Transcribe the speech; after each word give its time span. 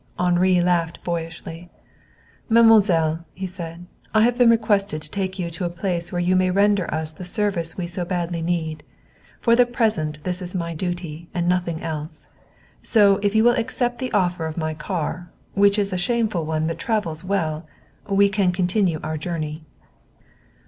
Henri 0.17 0.59
laughed 0.59 1.03
boyishly. 1.03 1.69
"Mademoiselle," 2.49 3.23
he 3.35 3.45
said, 3.45 3.85
"I 4.15 4.23
have 4.23 4.35
been 4.35 4.49
requested 4.49 4.99
to 5.03 5.11
take 5.11 5.37
you 5.37 5.51
to 5.51 5.63
a 5.65 5.69
place 5.69 6.11
where 6.11 6.19
you 6.19 6.35
may 6.35 6.49
render 6.49 6.91
us 6.91 7.11
the 7.11 7.23
service 7.23 7.77
we 7.77 7.85
so 7.85 8.03
badly 8.03 8.41
need. 8.41 8.81
For 9.41 9.55
the 9.55 9.67
present 9.67 10.23
that 10.23 10.41
is 10.41 10.55
my 10.55 10.73
duty, 10.73 11.27
and 11.35 11.47
nothing 11.47 11.83
else. 11.83 12.25
So 12.81 13.17
if 13.21 13.35
you 13.35 13.43
will 13.43 13.51
accept 13.53 13.99
the 13.99 14.11
offer 14.11 14.47
of 14.47 14.57
my 14.57 14.73
car, 14.73 15.29
which 15.53 15.77
is 15.77 15.93
a 15.93 15.99
shameful 15.99 16.47
one 16.47 16.65
but 16.65 16.79
travels 16.79 17.23
well, 17.23 17.67
we 18.09 18.27
can 18.27 18.51
continue 18.51 18.99
our 19.03 19.19
journey." 19.19 19.65